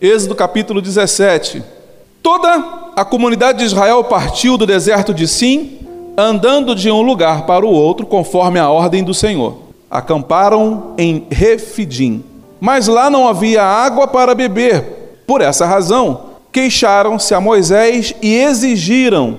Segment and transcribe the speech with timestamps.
[0.00, 1.62] Êxodo capítulo 17.
[2.22, 5.78] Toda a comunidade de Israel partiu do deserto de Sim,
[6.16, 9.58] andando de um lugar para o outro, conforme a ordem do Senhor.
[9.90, 12.24] Acamparam em Refidim.
[12.58, 15.22] Mas lá não havia água para beber.
[15.26, 19.38] Por essa razão, queixaram-se a Moisés e exigiram: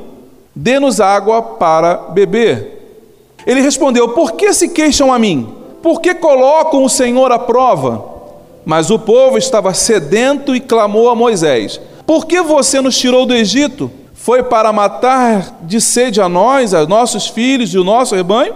[0.56, 3.08] dê-nos água para beber.
[3.48, 5.56] Ele respondeu: Por que se queixam a mim?
[5.82, 8.11] Por que colocam o Senhor à prova?
[8.66, 13.34] Mas o povo estava sedento e clamou a Moisés: Por que você nos tirou do
[13.34, 13.92] Egito?
[14.14, 18.54] Foi para matar de sede a nós, a nossos filhos e o nosso rebanho?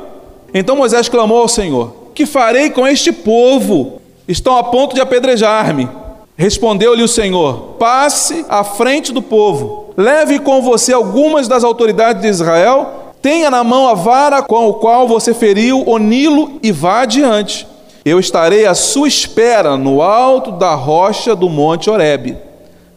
[0.54, 4.02] Então Moisés clamou ao Senhor: Que farei com este povo?
[4.28, 5.90] Estão a ponto de apedrejar-me.
[6.38, 12.28] Respondeu-lhe o Senhor: Passe à frente do povo, leve com você algumas das autoridades de
[12.28, 17.02] Israel Tenha na mão a vara com a qual você feriu o Nilo e vá
[17.02, 17.68] adiante.
[18.06, 22.38] Eu estarei à sua espera no alto da rocha do monte Horebe.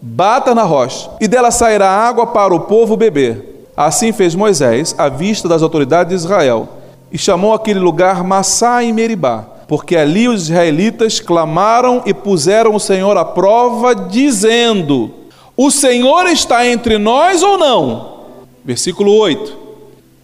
[0.03, 3.70] Bata na rocha, e dela sairá água para o povo beber.
[3.75, 6.69] Assim fez Moisés à vista das autoridades de Israel,
[7.11, 12.81] e chamou aquele lugar Massá em Meribá, porque ali os israelitas clamaram e puseram o
[12.81, 15.11] Senhor à prova, dizendo:
[15.56, 18.19] O Senhor está entre nós ou não?
[18.62, 19.56] Versículo 8.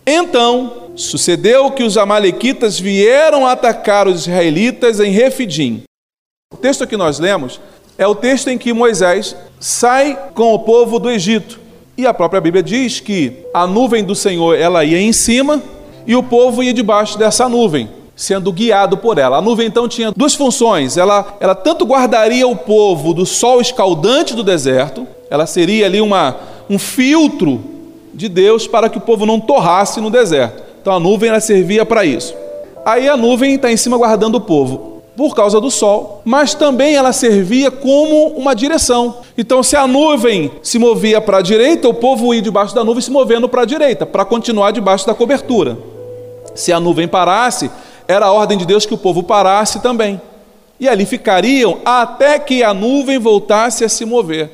[0.07, 5.83] Então sucedeu que os amalequitas vieram atacar os israelitas em Refidim.
[6.53, 7.61] O texto que nós lemos
[7.99, 11.61] é o texto em que Moisés sai com o povo do Egito.
[11.97, 15.63] E a própria Bíblia diz que a nuvem do Senhor ela ia em cima
[16.07, 19.39] e o povo ia debaixo dessa nuvem, sendo guiado por ela.
[19.39, 20.97] A nuvem então tinha duas funções.
[20.97, 26.37] Ela, ela tanto guardaria o povo do sol escaldante do deserto, ela seria ali uma,
[26.69, 27.63] um filtro
[28.13, 30.64] de Deus para que o povo não torrasse no deserto.
[30.85, 32.35] Então a nuvem ela servia para isso.
[32.85, 36.95] Aí a nuvem está em cima guardando o povo por causa do sol, mas também
[36.95, 39.21] ela servia como uma direção.
[39.39, 43.01] Então, se a nuvem se movia para a direita, o povo ia debaixo da nuvem
[43.01, 45.79] se movendo para a direita, para continuar debaixo da cobertura.
[46.55, 47.71] Se a nuvem parasse,
[48.07, 50.21] era a ordem de Deus que o povo parasse também.
[50.79, 54.51] E ali ficariam até que a nuvem voltasse a se mover.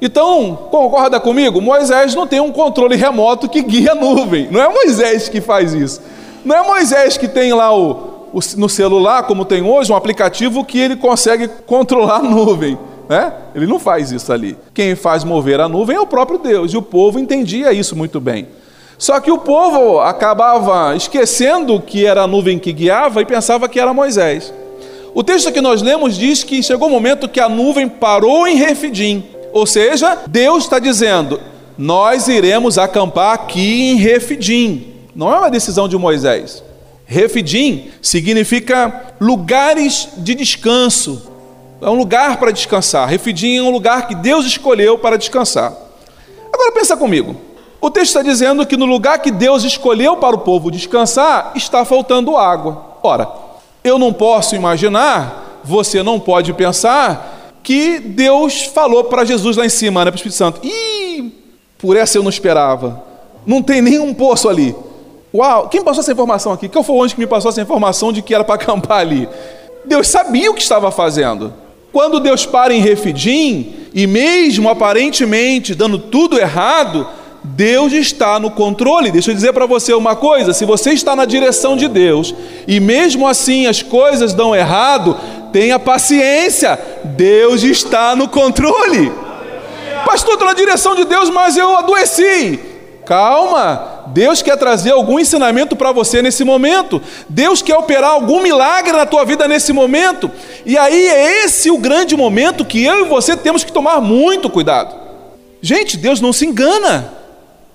[0.00, 1.60] Então, concorda comigo?
[1.60, 4.48] Moisés não tem um controle remoto que guia a nuvem.
[4.50, 6.00] Não é Moisés que faz isso.
[6.44, 10.64] Não é Moisés que tem lá o, o, no celular, como tem hoje, um aplicativo
[10.64, 12.78] que ele consegue controlar a nuvem.
[13.08, 13.32] Né?
[13.54, 14.56] Ele não faz isso ali.
[14.72, 16.72] Quem faz mover a nuvem é o próprio Deus.
[16.72, 18.48] E o povo entendia isso muito bem.
[18.96, 23.80] Só que o povo acabava esquecendo que era a nuvem que guiava e pensava que
[23.80, 24.52] era Moisés.
[25.14, 28.46] O texto que nós lemos diz que chegou o um momento que a nuvem parou
[28.46, 29.24] em Refidim.
[29.52, 31.40] Ou seja, Deus está dizendo:
[31.76, 34.94] nós iremos acampar aqui em Refidim.
[35.14, 36.62] Não é uma decisão de Moisés.
[37.06, 41.30] Refidim significa lugares de descanso.
[41.80, 43.08] É um lugar para descansar.
[43.08, 45.74] Refidim é um lugar que Deus escolheu para descansar.
[46.52, 47.34] Agora pensa comigo.
[47.80, 51.84] O texto está dizendo que no lugar que Deus escolheu para o povo descansar, está
[51.84, 52.98] faltando água.
[53.02, 53.26] Ora,
[53.82, 59.70] eu não posso imaginar, você não pode pensar que Deus falou para Jesus lá em
[59.70, 60.60] cima, né, para o Espírito Santo.
[60.64, 61.32] Ih,
[61.78, 63.02] por essa eu não esperava.
[63.46, 64.74] Não tem nenhum poço ali.
[65.32, 66.68] Uau, quem passou essa informação aqui?
[66.68, 69.28] Qual foi onde que me passou essa informação de que era para acampar ali?
[69.84, 71.52] Deus sabia o que estava fazendo.
[71.92, 77.06] Quando Deus para em Refidim, e mesmo aparentemente dando tudo errado,
[77.42, 79.10] Deus está no controle.
[79.10, 82.34] Deixa eu dizer para você uma coisa: se você está na direção de Deus
[82.66, 85.16] e mesmo assim as coisas dão errado,
[85.52, 89.12] tenha paciência, Deus está no controle.
[90.04, 92.58] Pastor, estou na direção de Deus, mas eu adoeci.
[93.04, 97.02] Calma, Deus quer trazer algum ensinamento para você nesse momento.
[97.28, 100.30] Deus quer operar algum milagre na tua vida nesse momento.
[100.64, 104.48] E aí é esse o grande momento que eu e você temos que tomar muito
[104.48, 104.94] cuidado.
[105.60, 107.12] Gente, Deus não se engana.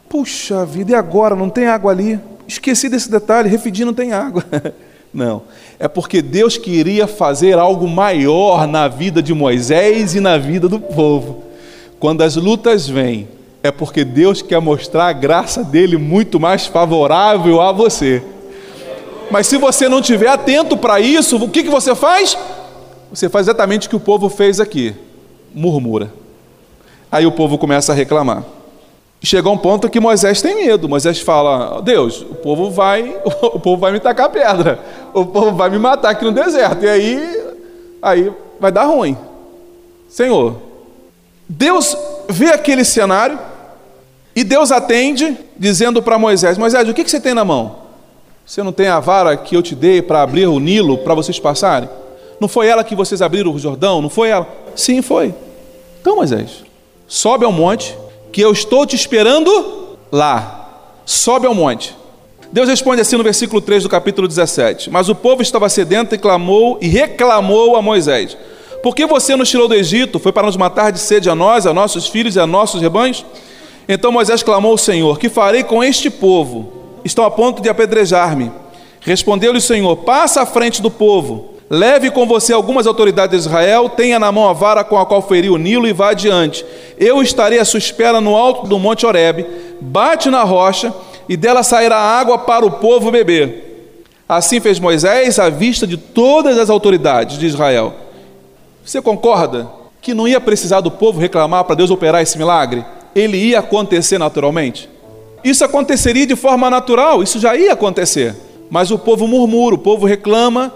[0.09, 1.35] Puxa vida, e agora?
[1.35, 2.19] Não tem água ali?
[2.47, 4.43] Esqueci desse detalhe, Refidim não tem água.
[5.15, 5.43] Não,
[5.79, 10.77] é porque Deus queria fazer algo maior na vida de Moisés e na vida do
[10.77, 11.43] povo.
[11.97, 13.29] Quando as lutas vêm,
[13.63, 18.21] é porque Deus quer mostrar a graça dele muito mais favorável a você.
[19.31, 22.37] Mas se você não estiver atento para isso, o que, que você faz?
[23.09, 24.93] Você faz exatamente o que o povo fez aqui:
[25.53, 26.11] murmura.
[27.09, 28.43] Aí o povo começa a reclamar.
[29.25, 30.87] Chega um ponto que Moisés tem medo.
[30.87, 34.79] Moisés fala: Deus, o povo vai, o povo vai me tacar pedra,
[35.15, 36.83] o povo vai me matar aqui no deserto.
[36.83, 37.43] E aí,
[38.01, 39.17] aí vai dar ruim.
[40.09, 40.57] Senhor,
[41.47, 41.97] Deus
[42.27, 43.39] vê aquele cenário
[44.35, 47.77] e Deus atende, dizendo para Moisés: Moisés, o que, que você tem na mão?
[48.45, 51.39] Você não tem a vara que eu te dei para abrir o Nilo para vocês
[51.39, 51.89] passarem?
[52.39, 54.01] Não foi ela que vocês abriram o Jordão?
[54.01, 54.47] Não foi ela?
[54.75, 55.33] Sim, foi.
[56.01, 56.63] Então, Moisés,
[57.07, 57.97] sobe ao monte,
[58.33, 60.69] que eu estou te esperando lá.
[61.05, 61.95] Sobe ao monte.
[62.55, 66.17] Deus responde assim no versículo 3 do capítulo 17: Mas o povo estava sedento e
[66.17, 68.37] clamou e reclamou a Moisés:
[68.81, 70.19] Por que você nos tirou do Egito?
[70.19, 73.25] Foi para nos matar de sede a nós, a nossos filhos e a nossos rebanhos?
[73.89, 76.71] Então Moisés clamou ao Senhor: Que farei com este povo?
[77.03, 78.49] Estão a ponto de apedrejar-me.
[79.01, 81.55] Respondeu-lhe o Senhor: Passa à frente do povo.
[81.69, 85.21] Leve com você algumas autoridades de Israel, tenha na mão a vara com a qual
[85.21, 86.65] feriu o Nilo e vá adiante.
[86.97, 89.45] Eu estarei à sua espera no alto do monte Horebe.
[89.81, 90.93] Bate na rocha
[91.27, 93.65] e dela sairá água para o povo beber.
[94.27, 97.93] Assim fez Moisés à vista de todas as autoridades de Israel.
[98.83, 99.69] Você concorda
[100.01, 102.85] que não ia precisar do povo reclamar para Deus operar esse milagre?
[103.15, 104.89] Ele ia acontecer naturalmente?
[105.43, 108.35] Isso aconteceria de forma natural, isso já ia acontecer.
[108.69, 110.73] Mas o povo murmura, o povo reclama,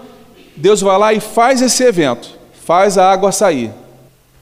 [0.56, 2.30] Deus vai lá e faz esse evento,
[2.64, 3.72] faz a água sair.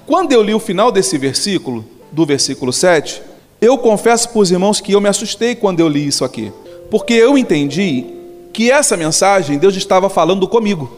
[0.07, 3.23] Quando eu li o final desse versículo, do versículo 7,
[3.61, 6.53] eu confesso para os irmãos que eu me assustei quando eu li isso aqui,
[6.91, 8.05] porque eu entendi
[8.53, 10.91] que essa mensagem Deus estava falando comigo.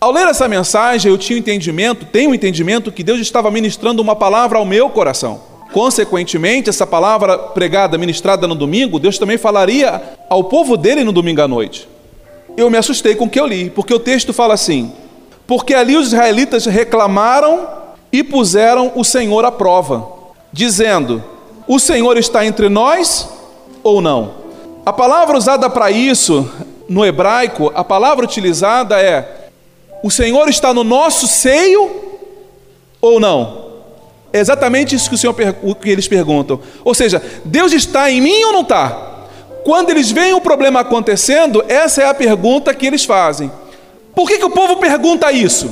[0.00, 4.00] Ao ler essa mensagem, eu tinha um entendimento, tenho um entendimento que Deus estava ministrando
[4.00, 5.40] uma palavra ao meu coração.
[5.72, 10.00] Consequentemente, essa palavra pregada, ministrada no domingo, Deus também falaria
[10.30, 11.88] ao povo dele no domingo à noite.
[12.56, 14.92] Eu me assustei com o que eu li, porque o texto fala assim:
[15.46, 17.68] Porque ali os israelitas reclamaram
[18.12, 20.08] e puseram o Senhor à prova,
[20.52, 21.22] dizendo:
[21.68, 23.28] o Senhor está entre nós
[23.82, 24.32] ou não?
[24.84, 26.50] A palavra usada para isso
[26.88, 29.50] no hebraico, a palavra utilizada é:
[30.02, 31.90] o Senhor está no nosso seio
[33.00, 33.68] ou não?
[34.32, 36.60] É exatamente isso que, o Senhor, que eles perguntam.
[36.84, 39.26] Ou seja, Deus está em mim ou não está?
[39.64, 43.50] Quando eles veem o problema acontecendo, essa é a pergunta que eles fazem.
[44.14, 45.70] Por que, que o povo pergunta isso?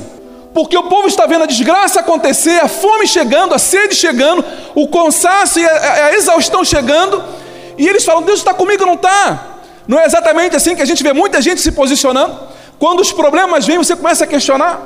[0.57, 4.43] Porque o povo está vendo a desgraça acontecer, a fome chegando, a sede chegando,
[4.73, 7.23] o cansaço e a, a exaustão chegando,
[7.77, 9.59] e eles falam: Deus está comigo não está?
[9.87, 12.39] Não é exatamente assim que a gente vê muita gente se posicionando?
[12.79, 14.81] Quando os problemas vêm, você começa a questionar: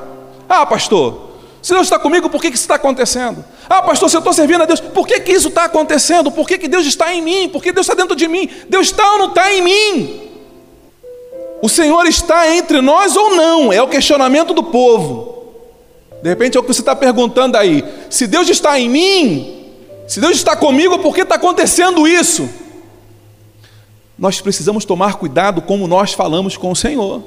[0.50, 3.42] Ah, pastor, se Deus está comigo, por que, que isso está acontecendo?
[3.70, 6.30] Ah, pastor, se eu estou servindo a Deus, por que, que isso está acontecendo?
[6.30, 7.48] Por que, que Deus está em mim?
[7.48, 8.50] Por que Deus está dentro de mim?
[8.68, 10.32] Deus está ou não está em mim?
[11.62, 13.72] O Senhor está entre nós ou não?
[13.72, 15.31] É o questionamento do povo.
[16.22, 17.84] De repente é o que você está perguntando aí.
[18.10, 19.66] Se Deus está em mim,
[20.08, 22.50] se Deus está comigo, por que está acontecendo isso?
[24.18, 27.24] Nós precisamos tomar cuidado como nós falamos com o Senhor.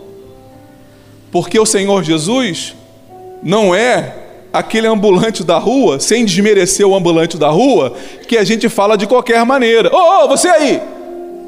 [1.32, 2.76] Porque o Senhor Jesus
[3.42, 4.16] não é
[4.52, 7.92] aquele ambulante da rua, sem desmerecer o ambulante da rua,
[8.28, 9.90] que a gente fala de qualquer maneira.
[9.92, 10.80] Ô, oh, oh, você aí,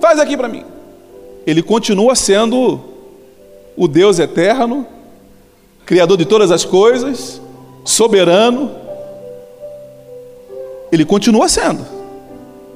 [0.00, 0.64] faz aqui para mim.
[1.46, 2.80] Ele continua sendo
[3.76, 4.84] o Deus eterno,
[5.86, 7.40] Criador de todas as coisas,
[7.84, 8.72] soberano,
[10.90, 11.86] ele continua sendo.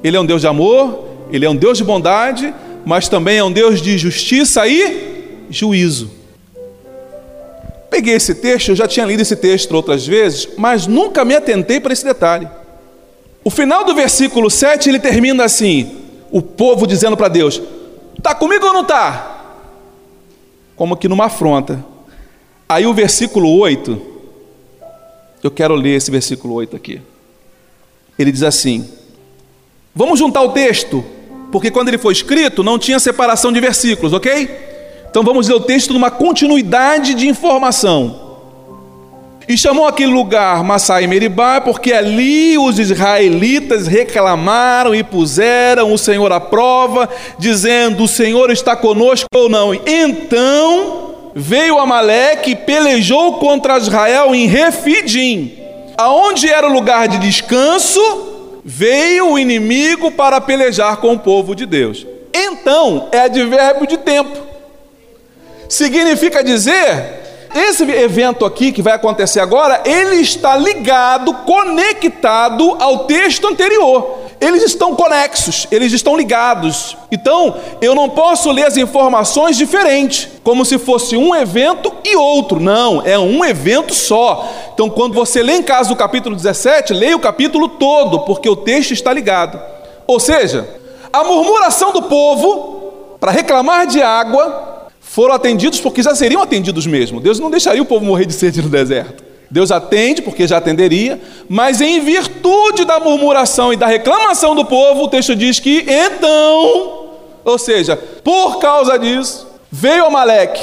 [0.01, 2.53] Ele é um Deus de amor, ele é um Deus de bondade,
[2.85, 6.09] mas também é um Deus de justiça e juízo.
[7.89, 11.81] Peguei esse texto, eu já tinha lido esse texto outras vezes, mas nunca me atentei
[11.81, 12.47] para esse detalhe.
[13.43, 15.97] O final do versículo 7 ele termina assim:
[16.31, 17.61] o povo dizendo para Deus:
[18.17, 19.57] Está comigo ou não está?
[20.77, 21.83] Como que numa afronta.
[22.71, 24.01] Aí o versículo 8,
[25.43, 27.01] eu quero ler esse versículo 8 aqui.
[28.17, 28.89] Ele diz assim:
[29.93, 31.03] Vamos juntar o texto,
[31.51, 34.49] porque quando ele foi escrito não tinha separação de versículos, ok?
[35.09, 38.37] Então vamos ler o texto numa continuidade de informação.
[39.49, 46.31] E chamou aquele lugar Massai Meribá, porque ali os israelitas reclamaram e puseram o Senhor
[46.31, 49.73] à prova, dizendo: O Senhor está conosco ou não.
[49.73, 55.57] Então veio Amaleque e pelejou contra Israel em Refidim.
[55.97, 58.01] Aonde era o lugar de descanso,
[58.63, 62.05] veio o inimigo para pelejar com o povo de Deus.
[62.33, 64.37] Então, é advérbio de tempo.
[65.67, 67.21] Significa dizer,
[67.53, 74.63] esse evento aqui que vai acontecer agora, ele está ligado, conectado ao texto anterior eles
[74.63, 76.97] estão conexos, eles estão ligados.
[77.11, 82.59] Então, eu não posso ler as informações diferentes, como se fosse um evento e outro.
[82.59, 84.51] Não, é um evento só.
[84.73, 88.55] Então, quando você lê em casa o capítulo 17, leia o capítulo todo, porque o
[88.55, 89.61] texto está ligado.
[90.07, 90.67] Ou seja,
[91.13, 97.19] a murmuração do povo para reclamar de água foram atendidos porque já seriam atendidos mesmo.
[97.19, 99.30] Deus não deixaria o povo morrer de sede no deserto.
[99.51, 105.03] Deus atende, porque já atenderia, mas em virtude da murmuração e da reclamação do povo,
[105.03, 107.09] o texto diz que então,
[107.43, 110.61] ou seja, por causa disso, veio Amaleque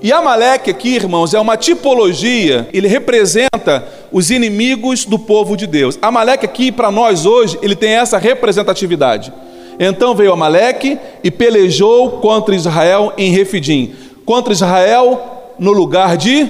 [0.00, 5.98] E Amaleque aqui, irmãos, é uma tipologia, ele representa os inimigos do povo de Deus.
[6.00, 9.32] Amaleque aqui, para nós hoje, ele tem essa representatividade.
[9.80, 16.48] Então veio Amaleque e pelejou contra Israel em Refidim, contra Israel no lugar de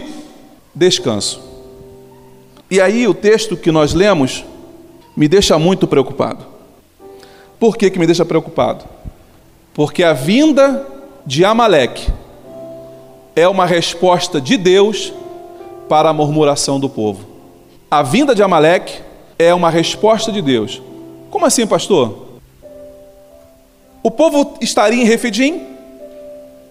[0.75, 1.41] descanso.
[2.71, 4.45] E aí o texto que nós lemos
[5.17, 6.45] me deixa muito preocupado.
[7.59, 8.85] Por que, que me deixa preocupado?
[9.73, 10.87] Porque a vinda
[11.25, 12.11] de Amaleque
[13.37, 15.13] é uma resposta de Deus
[15.89, 17.27] para a murmuração do povo.
[17.91, 19.01] A vinda de Amaleque
[19.39, 20.83] é uma resposta de Deus.
[21.31, 22.25] Como assim, pastor?
[24.03, 25.63] O povo estaria em Refidim,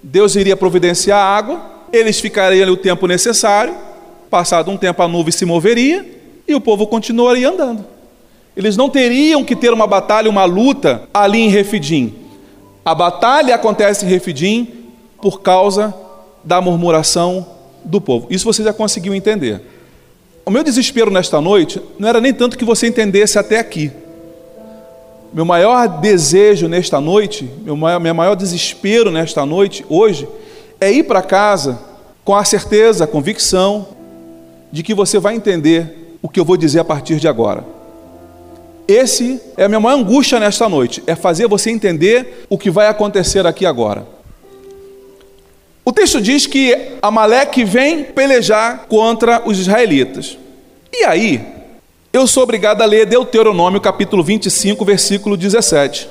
[0.01, 3.75] Deus iria providenciar água, eles ficariam ali o tempo necessário,
[4.33, 6.03] passado um tempo a nuvem se moveria
[6.47, 7.85] e o povo continuaria andando.
[8.57, 12.15] Eles não teriam que ter uma batalha, uma luta ali em Refidim.
[12.83, 14.67] A batalha acontece em Refidim
[15.21, 15.93] por causa
[16.43, 17.45] da murmuração
[17.85, 18.25] do povo.
[18.31, 19.61] Isso você já conseguiu entender.
[20.43, 23.91] O meu desespero nesta noite não era nem tanto que você entendesse até aqui.
[25.31, 30.27] Meu maior desejo nesta noite, meu maior, meu maior desespero nesta noite, hoje,
[30.81, 31.79] é ir para casa
[32.25, 33.93] com a certeza, a convicção
[34.74, 37.63] de que você vai entender o que eu vou dizer a partir de agora.
[38.88, 42.88] Esse é a minha maior angústia nesta noite, é fazer você entender o que vai
[42.88, 44.03] acontecer aqui agora.
[45.86, 50.39] O texto diz que Amaleque vem pelejar contra os israelitas.
[50.92, 51.46] E aí,
[52.12, 56.10] eu sou obrigado a ler Deuteronômio capítulo 25, versículo 17.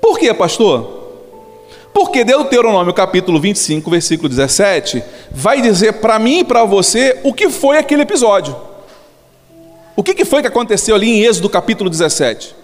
[0.00, 0.95] Por quê, pastor?
[1.96, 7.48] Porque Deuteronômio capítulo 25, versículo 17, vai dizer para mim e para você o que
[7.48, 8.54] foi aquele episódio.
[9.96, 12.54] O que foi que aconteceu ali em Êxodo capítulo 17?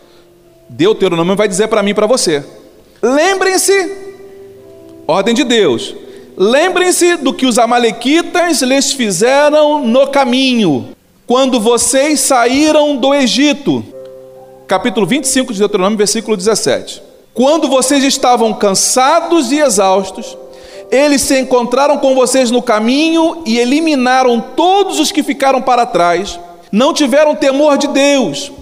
[0.69, 2.45] Deuteronômio vai dizer para mim e para você.
[3.01, 3.91] Lembrem-se,
[5.07, 5.95] ordem de Deus,
[6.37, 10.89] lembrem-se do que os amalequitas lhes fizeram no caminho
[11.27, 13.83] quando vocês saíram do Egito.
[14.69, 17.12] Capítulo 25 de Deuteronômio, versículo 17.
[17.35, 20.37] Quando vocês estavam cansados e exaustos,
[20.91, 26.39] eles se encontraram com vocês no caminho e eliminaram todos os que ficaram para trás.
[26.71, 28.53] Não tiveram temor de Deus.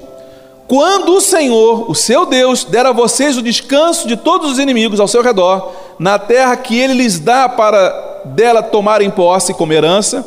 [0.68, 5.00] Quando o Senhor, o seu Deus, der a vocês o descanso de todos os inimigos
[5.00, 10.24] ao seu redor, na terra que ele lhes dá para dela tomarem posse como herança,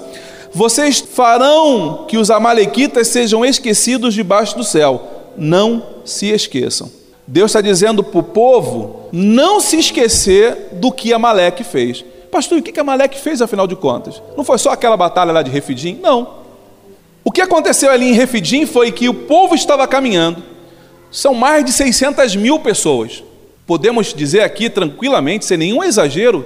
[0.53, 5.01] vocês farão que os Amalequitas sejam esquecidos debaixo do céu.
[5.37, 7.02] Não se esqueçam.
[7.25, 12.03] Deus está dizendo para o povo não se esquecer do que Amaleque fez.
[12.31, 14.21] Pastor, o que Amaleque fez afinal de contas?
[14.35, 15.99] Não foi só aquela batalha lá de Refidim?
[16.01, 16.41] Não.
[17.23, 20.43] O que aconteceu ali em Refidim foi que o povo estava caminhando.
[21.11, 23.23] São mais de 600 mil pessoas.
[23.65, 26.45] Podemos dizer aqui tranquilamente, sem nenhum exagero,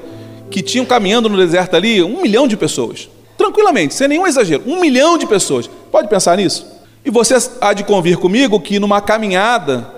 [0.51, 3.09] que tinham caminhando no deserto ali um milhão de pessoas.
[3.37, 4.63] Tranquilamente, sem nenhum exagero.
[4.67, 5.69] Um milhão de pessoas.
[5.91, 6.67] Pode pensar nisso?
[7.03, 9.96] E você há de convir comigo que numa caminhada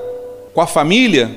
[0.59, 1.31] com a família,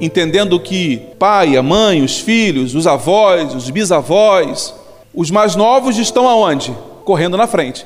[0.00, 4.74] entendendo que pai, a mãe, os filhos, os avós, os bisavós,
[5.14, 6.74] os mais novos estão aonde?
[7.04, 7.84] Correndo na frente.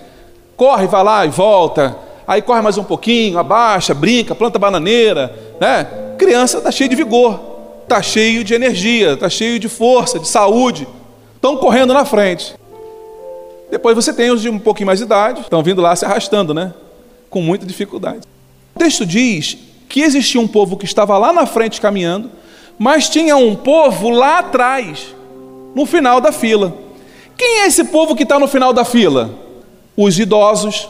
[0.56, 1.98] Corre, vai lá e volta.
[2.24, 5.88] Aí corre mais um pouquinho, abaixa, brinca, planta bananeira, né?
[6.16, 7.40] Criança está cheia de vigor,
[7.82, 10.86] está cheio de energia, está cheio de força, de saúde.
[11.34, 12.54] Estão correndo na frente.
[13.72, 16.54] Depois você tem os de um pouquinho mais de idade, estão vindo lá se arrastando,
[16.54, 16.72] né?
[17.28, 18.20] Com muita dificuldade.
[18.76, 22.30] O texto diz que existia um povo que estava lá na frente caminhando,
[22.78, 25.14] mas tinha um povo lá atrás,
[25.74, 26.76] no final da fila.
[27.36, 29.30] Quem é esse povo que está no final da fila?
[29.96, 30.88] Os idosos,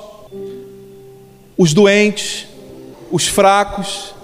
[1.57, 2.47] os doentes,
[3.11, 4.15] os fracos,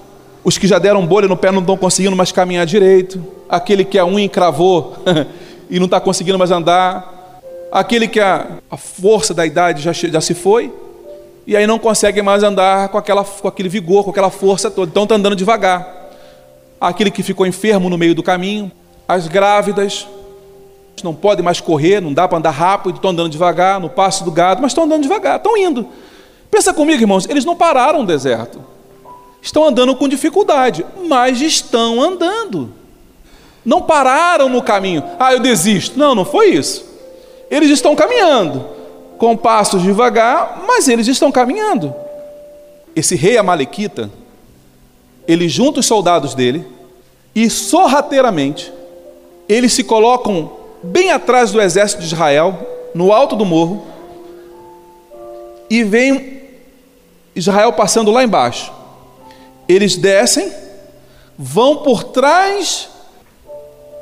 [0.45, 3.99] os que já deram bolha no pé não estão conseguindo mais caminhar direito, aquele que
[3.99, 4.97] a unha encravou
[5.71, 10.21] e não está conseguindo mais andar, aquele que a, a força da idade já, já
[10.21, 10.73] se foi,
[11.47, 14.91] e aí não consegue mais andar com, aquela, com aquele vigor, com aquela força toda,
[14.91, 16.11] então está andando devagar.
[16.81, 18.71] Aquele que ficou enfermo no meio do caminho,
[19.09, 20.07] as grávidas,
[21.03, 24.31] não podem mais correr, não dá para andar rápido, estão andando devagar, no passo do
[24.31, 25.87] gado, mas estão andando devagar, estão indo.
[26.51, 28.63] Pensa comigo, irmãos, eles não pararam no deserto.
[29.41, 32.73] Estão andando com dificuldade, mas estão andando.
[33.65, 35.03] Não pararam no caminho.
[35.19, 35.99] Ah, eu desisto.
[35.99, 36.85] Não, não foi isso.
[37.51, 38.65] Eles estão caminhando,
[39.23, 41.95] com passos devagar, mas eles estão caminhando.
[42.97, 44.11] Esse rei Amalequita,
[45.29, 46.67] ele junta os soldados dele
[47.33, 48.73] e sorrateiramente
[49.49, 50.51] eles se colocam
[50.83, 53.87] bem atrás do exército de Israel, no alto do morro,
[55.71, 56.41] e vem
[57.37, 58.73] Israel passando lá embaixo.
[59.69, 60.53] Eles descem,
[61.39, 62.89] vão por trás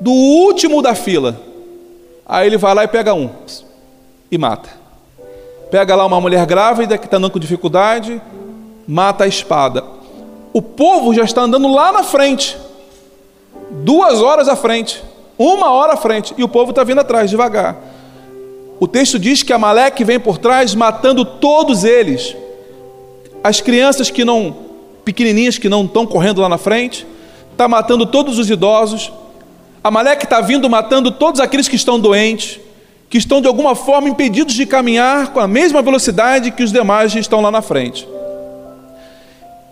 [0.01, 1.39] do último da fila
[2.25, 3.29] Aí ele vai lá e pega um
[4.31, 4.80] e mata.
[5.71, 8.21] Pega lá uma mulher grávida que está andando com dificuldade,
[8.87, 9.85] mata a espada.
[10.53, 12.59] O povo já está andando lá na frente,
[13.71, 15.03] duas horas à frente,
[15.39, 17.77] uma hora à frente, e o povo está vindo atrás devagar.
[18.81, 22.35] O texto diz que Amaleque vem por trás matando todos eles.
[23.45, 24.57] As crianças que não,
[25.05, 27.07] pequenininhas que não estão correndo lá na frente,
[27.53, 29.13] está matando todos os idosos.
[29.85, 32.59] Amaleque está vindo matando todos aqueles que estão doentes,
[33.11, 37.13] que estão de alguma forma impedidos de caminhar com a mesma velocidade que os demais
[37.17, 38.09] estão lá na frente.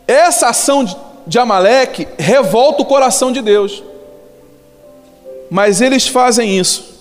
[0.08, 0.84] Essa ação
[1.24, 3.84] de Amaleque revolta o coração de Deus.
[5.48, 6.98] Mas eles fazem isso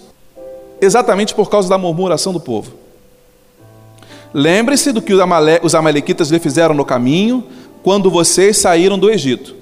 [0.79, 2.71] exatamente por causa da murmuração do povo.
[4.31, 5.13] Lembre-se do que
[5.63, 7.43] os amalequitas lhe fizeram no caminho
[7.81, 9.55] quando vocês saíram do Egito,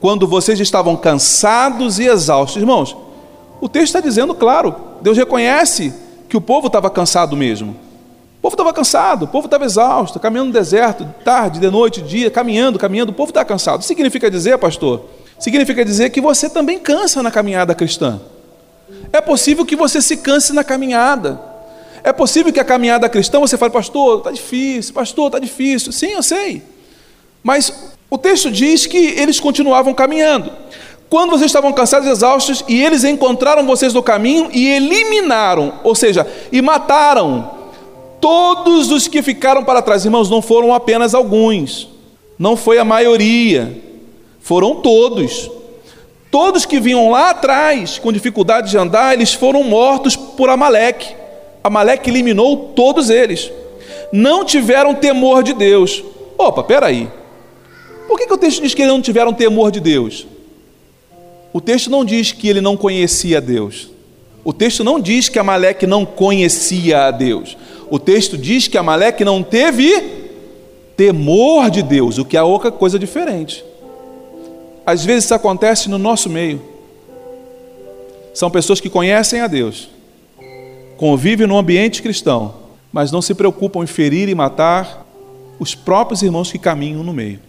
[0.00, 2.60] quando vocês estavam cansados e exaustos.
[2.60, 2.96] Irmãos,
[3.60, 5.92] o texto está dizendo claro, Deus reconhece
[6.28, 7.76] que o povo estava cansado mesmo.
[8.38, 12.30] O povo estava cansado, o povo estava exausto, caminhando no deserto, tarde, de noite, dia,
[12.30, 13.82] caminhando, caminhando, o povo está cansado.
[13.82, 15.06] Significa dizer, pastor?
[15.38, 18.20] Significa dizer que você também cansa na caminhada cristã.
[19.12, 21.40] É possível que você se canse na caminhada.
[22.04, 25.92] É possível que a caminhada cristã você fale, pastor, está difícil, pastor, está difícil.
[25.92, 26.62] Sim, eu sei.
[27.42, 27.72] Mas
[28.10, 30.52] o texto diz que eles continuavam caminhando.
[31.10, 35.94] Quando vocês estavam cansados e exaustos, e eles encontraram vocês no caminho e eliminaram, ou
[35.94, 37.50] seja, e mataram
[38.20, 40.04] todos os que ficaram para trás.
[40.04, 41.88] Irmãos, não foram apenas alguns,
[42.38, 43.82] não foi a maioria,
[44.40, 45.50] foram todos.
[46.30, 51.14] Todos que vinham lá atrás com dificuldade de andar, eles foram mortos por Amaleque.
[51.64, 53.50] Amaleque eliminou todos eles.
[54.12, 56.04] Não tiveram temor de Deus.
[56.36, 57.08] Opa, peraí.
[58.06, 60.26] Por que, que o texto diz que eles não tiveram temor de Deus?
[61.52, 63.90] O texto não diz que ele não conhecia Deus.
[64.44, 67.56] O texto não diz que Amaleque não conhecia a Deus.
[67.90, 70.28] O texto diz que Amaleque não teve
[70.96, 73.64] temor de Deus, o que é outra coisa diferente.
[74.84, 76.60] Às vezes isso acontece no nosso meio.
[78.34, 79.88] São pessoas que conhecem a Deus,
[80.96, 82.54] convivem no ambiente cristão,
[82.92, 85.06] mas não se preocupam em ferir e matar
[85.58, 87.40] os próprios irmãos que caminham no meio.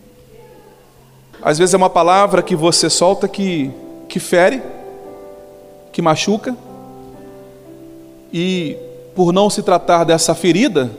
[1.42, 3.72] Às vezes é uma palavra que você solta que,
[4.10, 4.62] que fere,
[5.94, 6.58] que machuca,
[8.34, 8.76] e
[9.16, 10.92] por não se tratar dessa ferida,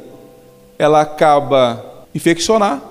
[0.78, 2.82] ela acaba infeccionar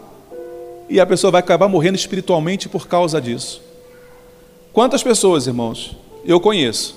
[0.90, 3.62] e a pessoa vai acabar morrendo espiritualmente por causa disso.
[4.74, 6.96] Quantas pessoas, irmãos, eu conheço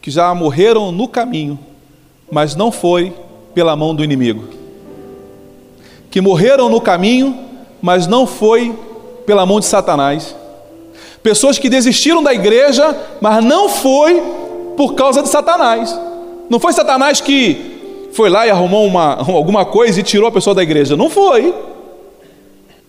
[0.00, 1.58] que já morreram no caminho,
[2.30, 3.14] mas não foi
[3.54, 4.48] pela mão do inimigo.
[6.10, 7.38] Que morreram no caminho,
[7.80, 8.76] mas não foi
[9.24, 10.34] pela mão de Satanás.
[11.22, 14.20] Pessoas que desistiram da igreja, mas não foi
[14.76, 15.96] por causa de Satanás.
[16.50, 20.54] Não foi Satanás que foi lá e arrumou uma, alguma coisa e tirou a pessoa
[20.54, 20.96] da igreja.
[20.96, 21.54] Não foi.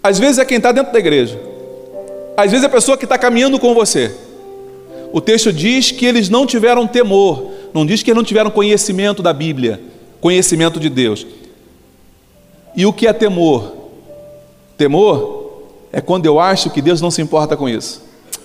[0.02, 1.40] Às vezes é quem está dentro da igreja.
[2.36, 4.14] Às vezes é a pessoa que está caminhando com você.
[5.14, 9.22] O texto diz que eles não tiveram temor, não diz que eles não tiveram conhecimento
[9.22, 9.80] da Bíblia,
[10.20, 11.26] conhecimento de Deus.
[12.76, 13.72] E o que é temor?
[14.76, 18.03] Temor é quando eu acho que Deus não se importa com isso.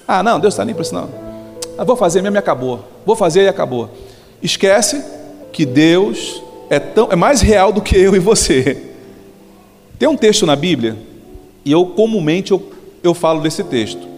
[0.08, 1.10] Ah, não, Deus está nem para isso não.
[1.76, 2.82] Ah, vou fazer mesmo e acabou.
[3.04, 3.90] Vou fazer e acabou.
[4.42, 5.04] Esquece
[5.52, 8.88] que Deus é, tão, é mais real do que eu e você.
[9.98, 10.96] Tem um texto na Bíblia
[11.64, 14.08] e eu comumente eu, eu falo desse texto,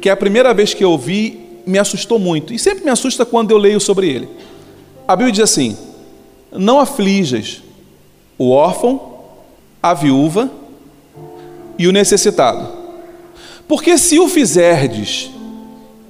[0.00, 3.26] que é a primeira vez que eu vi, me assustou muito, e sempre me assusta
[3.26, 4.28] quando eu leio sobre ele.
[5.06, 5.76] A Bíblia diz assim:
[6.52, 7.62] Não aflijas
[8.38, 9.14] o órfão,
[9.82, 10.50] a viúva
[11.78, 12.66] e o necessitado,
[13.68, 15.30] porque se o fizerdes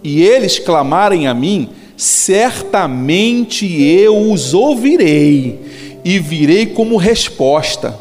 [0.02, 7.98] e eles clamarem a mim, certamente eu os ouvirei e virei como resposta.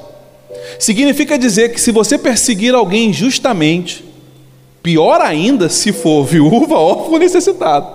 [0.78, 4.04] Significa dizer que se você perseguir alguém injustamente,
[4.84, 7.88] pior ainda se for viúva, órfão necessitado.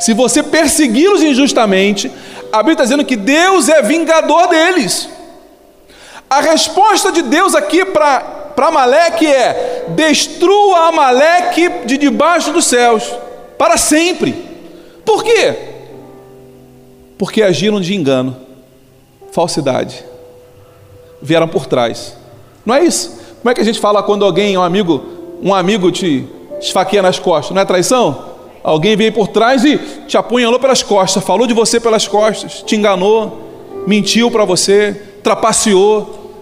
[0.00, 2.10] Se você persegui-los injustamente,
[2.52, 5.08] a Bíblia está dizendo que Deus é vingador deles.
[6.28, 13.14] A resposta de Deus aqui para Amaleque é: destrua Amaleque de debaixo dos céus,
[13.56, 14.34] para sempre.
[15.04, 15.54] Por quê?
[17.16, 18.36] Porque agiram de engano,
[19.32, 20.08] falsidade
[21.20, 22.16] vieram por trás.
[22.64, 23.18] Não é isso?
[23.40, 25.04] Como é que a gente fala quando alguém, um amigo,
[25.42, 26.26] um amigo te
[26.60, 27.54] esfaqueia nas costas?
[27.54, 28.26] Não é traição?
[28.62, 32.76] Alguém veio por trás e te apunhalou pelas costas, falou de você pelas costas, te
[32.76, 36.32] enganou, mentiu para você, trapaceou.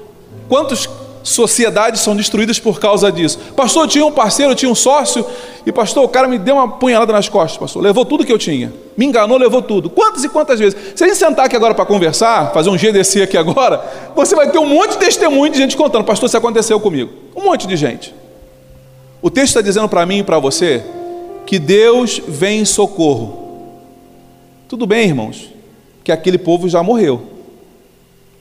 [0.49, 0.89] Quantos
[1.29, 3.39] sociedades são destruídas por causa disso.
[3.57, 5.27] Pastor, eu tinha um parceiro, eu tinha um sócio,
[5.65, 8.39] e pastor, o cara me deu uma punhalada nas costas, pastor, levou tudo que eu
[8.39, 8.73] tinha.
[8.97, 9.91] Me enganou, levou tudo.
[9.91, 10.79] Quantas e quantas vezes?
[10.95, 13.85] Se a gente sentar aqui agora para conversar, fazer um GDC aqui agora,
[14.15, 17.13] você vai ter um monte de testemunho de gente contando, pastor, isso aconteceu comigo.
[17.35, 18.15] Um monte de gente.
[19.21, 20.85] O texto está dizendo para mim e para você
[21.45, 23.47] que Deus vem em socorro.
[24.69, 25.49] Tudo bem, irmãos,
[26.05, 27.23] que aquele povo já morreu,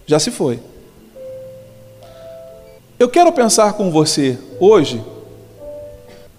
[0.06, 0.60] já se foi.
[2.98, 5.04] Eu quero pensar com você hoje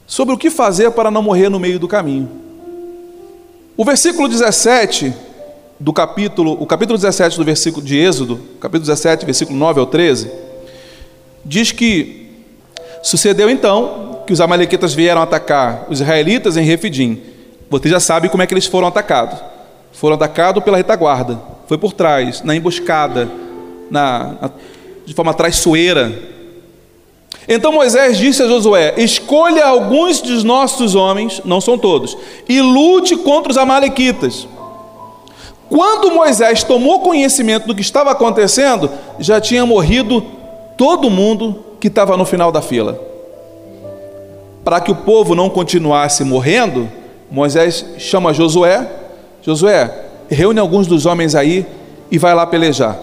[0.07, 2.31] sobre o que fazer para não morrer no meio do caminho.
[3.77, 5.13] O versículo 17
[5.79, 10.31] do capítulo, o capítulo 17 do versículo de Êxodo, capítulo 17, versículo 9 ao 13,
[11.45, 12.31] diz que
[13.03, 17.21] sucedeu então que os amalequitas vieram atacar os israelitas em Refidim.
[17.69, 19.39] Você já sabe como é que eles foram atacados.
[19.93, 23.29] Foram atacados pela retaguarda, foi por trás, na emboscada,
[23.91, 24.51] na, na
[25.05, 26.36] de forma traiçoeira,
[27.49, 32.17] então Moisés disse a Josué: Escolha alguns dos nossos homens, não são todos,
[32.49, 34.49] e lute contra os Amalequitas.
[35.69, 40.25] Quando Moisés tomou conhecimento do que estava acontecendo, já tinha morrido
[40.77, 43.01] todo mundo que estava no final da fila.
[44.65, 46.89] Para que o povo não continuasse morrendo,
[47.31, 48.89] Moisés chama Josué:
[49.43, 51.67] Josué, reúne alguns dos homens aí
[52.11, 52.99] e vai lá pelejar.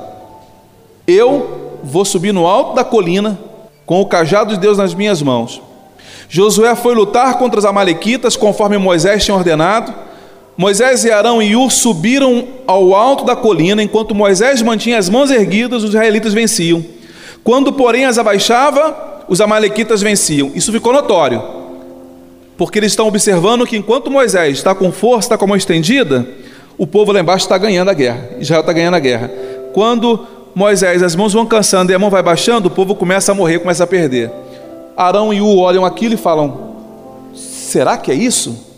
[1.07, 3.37] Eu vou subir no alto da colina
[3.85, 5.61] com o cajado de Deus nas minhas mãos.
[6.29, 9.93] Josué foi lutar contra os Amalequitas, conforme Moisés tinha ordenado.
[10.55, 15.31] Moisés e Arão e Ur subiram ao alto da colina, enquanto Moisés mantinha as mãos
[15.31, 16.83] erguidas, os israelitas venciam.
[17.43, 20.51] Quando, porém, as abaixava, os Amalequitas venciam.
[20.55, 21.41] Isso ficou notório,
[22.57, 26.25] porque eles estão observando que enquanto Moisés está com força, está com a mão estendida,
[26.77, 28.29] o povo lá embaixo está ganhando a guerra.
[28.39, 29.31] Israel está ganhando a guerra.
[29.73, 33.35] Quando Moisés, as mãos vão cansando e a mão vai baixando, o povo começa a
[33.35, 34.31] morrer, começa a perder.
[34.95, 36.75] Arão e U olham aquilo e falam:
[37.33, 38.71] será que é isso?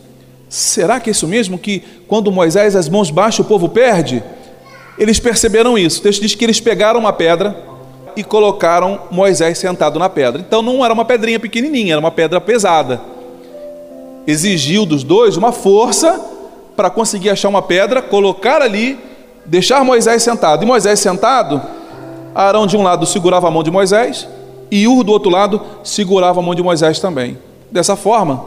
[0.48, 1.58] Será que é isso mesmo?
[1.58, 4.24] Que quando Moisés as mãos baixam, o povo perde?
[4.98, 6.00] Eles perceberam isso.
[6.00, 7.56] O texto diz que eles pegaram uma pedra
[8.16, 10.42] e colocaram Moisés sentado na pedra.
[10.42, 13.02] Então não era uma pedrinha pequenininha, era uma pedra pesada.
[14.26, 16.24] Exigiu dos dois uma força
[16.76, 18.98] para conseguir achar uma pedra, colocar ali
[19.46, 20.64] deixar Moisés sentado.
[20.64, 21.62] E Moisés sentado,
[22.34, 24.28] Arão de um lado segurava a mão de Moisés
[24.70, 27.38] e Ur do outro lado segurava a mão de Moisés também.
[27.72, 28.46] Dessa forma,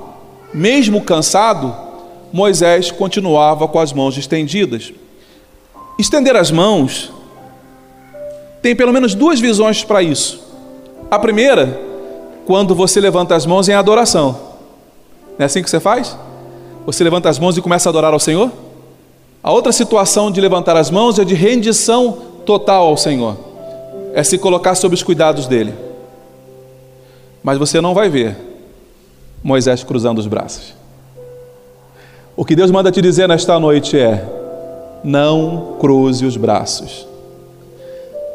[0.52, 1.74] mesmo cansado,
[2.32, 4.92] Moisés continuava com as mãos estendidas.
[5.98, 7.10] Estender as mãos
[8.60, 10.42] tem pelo menos duas visões para isso.
[11.10, 11.80] A primeira,
[12.44, 14.38] quando você levanta as mãos em adoração.
[15.38, 16.16] Não é assim que você faz?
[16.84, 18.50] Você levanta as mãos e começa a adorar ao Senhor?
[19.42, 23.36] A outra situação de levantar as mãos é de rendição total ao Senhor,
[24.12, 25.72] é se colocar sob os cuidados dele.
[27.42, 28.36] Mas você não vai ver
[29.42, 30.74] Moisés cruzando os braços.
[32.36, 34.24] O que Deus manda te dizer nesta noite é:
[35.04, 37.06] não cruze os braços,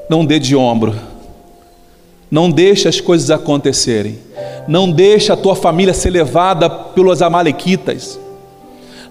[0.10, 0.96] não dê de ombro,
[2.32, 4.20] não deixe as coisas acontecerem,
[4.68, 8.23] não deixe a tua família ser levada pelos amalequitas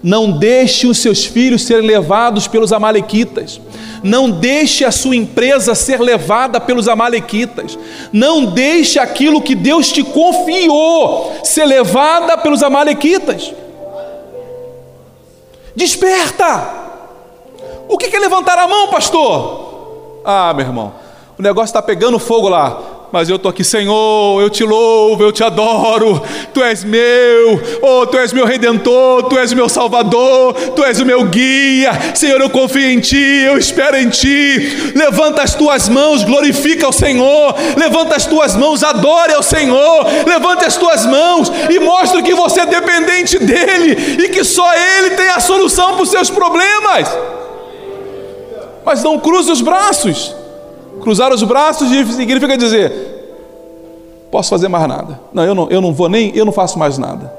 [0.03, 3.61] não deixe os seus filhos serem levados pelos Amalequitas.
[4.03, 7.79] Não deixe a sua empresa ser levada pelos Amalequitas.
[8.11, 13.53] Não deixe aquilo que Deus te confiou ser levada pelos Amalequitas.
[15.73, 16.83] Desperta!
[17.87, 20.21] O que é levantar a mão, pastor?
[20.25, 20.93] Ah, meu irmão,
[21.39, 25.31] o negócio está pegando fogo lá mas eu estou aqui, Senhor, eu te louvo, eu
[25.31, 26.19] te adoro,
[26.51, 31.05] Tu és meu, oh, Tu és meu redentor, Tu és meu salvador, Tu és o
[31.05, 34.93] meu guia, Senhor, eu confio em Ti, eu espero em Ti.
[34.95, 40.65] Levanta as tuas mãos, glorifica o Senhor, levanta as tuas mãos, adore ao Senhor, levanta
[40.65, 45.29] as tuas mãos e mostra que você é dependente dEle e que só Ele tem
[45.29, 47.15] a solução para os seus problemas.
[48.83, 50.42] Mas não cruze os braços.
[51.03, 52.91] Cruzar os braços significa dizer:
[54.31, 55.19] posso fazer mais nada.
[55.33, 57.31] Não, eu não, eu não vou nem, eu não faço mais nada.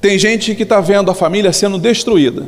[0.00, 2.46] Tem gente que está vendo a família sendo destruída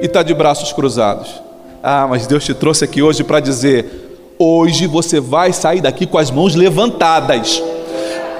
[0.00, 1.40] e está de braços cruzados.
[1.82, 6.18] Ah, mas Deus te trouxe aqui hoje para dizer: hoje você vai sair daqui com
[6.18, 7.62] as mãos levantadas.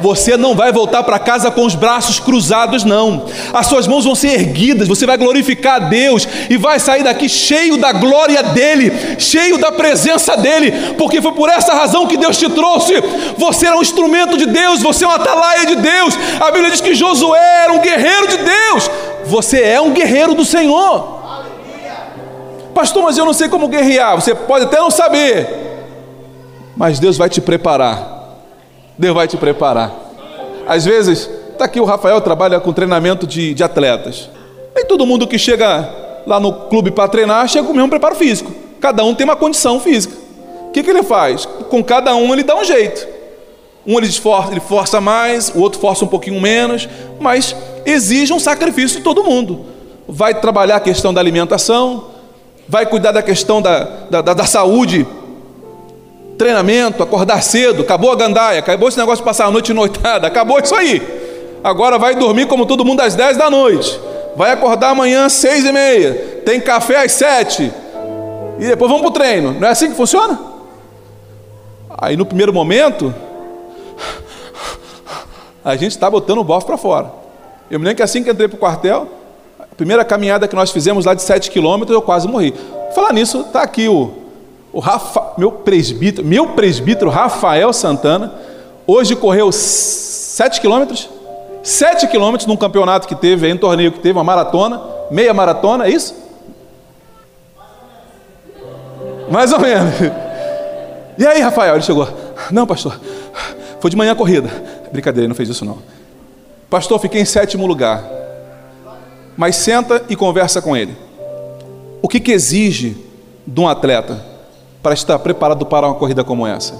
[0.00, 3.26] Você não vai voltar para casa com os braços cruzados, não.
[3.52, 7.28] As suas mãos vão ser erguidas, você vai glorificar a Deus e vai sair daqui
[7.28, 12.36] cheio da glória dEle, cheio da presença dEle, porque foi por essa razão que Deus
[12.36, 12.94] te trouxe.
[13.36, 16.18] Você é um instrumento de Deus, você é uma atalaia de Deus.
[16.40, 18.90] A Bíblia diz que Josué era um guerreiro de Deus.
[19.26, 21.22] Você é um guerreiro do Senhor.
[22.74, 24.16] Pastor, mas eu não sei como guerrear.
[24.16, 25.48] Você pode até não saber,
[26.76, 28.23] Mas Deus vai te preparar.
[28.98, 29.92] Deus vai te preparar.
[30.66, 34.30] Às vezes, está aqui o Rafael trabalha com treinamento de, de atletas.
[34.74, 35.88] Nem todo mundo que chega
[36.26, 38.52] lá no clube para treinar chega com o mesmo preparo físico.
[38.80, 40.14] Cada um tem uma condição física.
[40.68, 41.46] O que, que ele faz?
[41.46, 43.06] Com cada um ele dá um jeito.
[43.86, 46.88] Um ele força, ele força mais, o outro força um pouquinho menos,
[47.20, 47.54] mas
[47.84, 49.66] exige um sacrifício de todo mundo.
[50.08, 52.06] Vai trabalhar a questão da alimentação,
[52.68, 55.06] vai cuidar da questão da, da, da, da saúde,
[56.36, 60.58] treinamento, acordar cedo, acabou a gandaia, acabou esse negócio de passar a noite noitada, acabou
[60.58, 61.00] isso aí.
[61.62, 63.98] Agora vai dormir como todo mundo às 10 da noite.
[64.36, 66.42] Vai acordar amanhã às 6 e meia.
[66.44, 67.72] Tem café às 7.
[68.58, 69.52] E depois vamos para o treino.
[69.58, 70.38] Não é assim que funciona?
[71.96, 73.14] Aí no primeiro momento,
[75.64, 77.10] a gente está botando o bofe para fora.
[77.70, 79.08] Eu me lembro que assim que entrei para o quartel,
[79.58, 82.52] a primeira caminhada que nós fizemos lá de 7 quilômetros, eu quase morri.
[82.94, 84.23] Falar nisso, está aqui o,
[84.74, 88.34] o Rafa, meu presbítero, meu presbítero Rafael Santana,
[88.84, 91.08] hoje correu 7 quilômetros,
[91.62, 94.82] 7 quilômetros num campeonato que teve, um torneio que teve, uma maratona,
[95.12, 96.16] meia maratona, é isso?
[99.30, 99.94] Mais ou menos.
[101.16, 102.08] E aí, Rafael, ele chegou.
[102.50, 103.00] Não, pastor,
[103.78, 104.50] foi de manhã a corrida.
[104.90, 105.78] Brincadeira, não fez isso não.
[106.68, 108.02] Pastor, fiquei em sétimo lugar.
[109.36, 110.96] Mas senta e conversa com ele.
[112.02, 112.96] O que, que exige
[113.46, 114.33] de um atleta
[114.84, 116.74] para estar preparado para uma corrida como essa?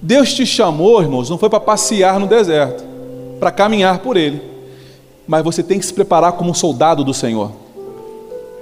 [0.00, 2.82] Deus te chamou, irmãos, não foi para passear no deserto,
[3.38, 4.40] para caminhar por ele.
[5.28, 7.52] Mas você tem que se preparar como um soldado do Senhor.